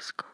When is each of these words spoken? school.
school. 0.00 0.27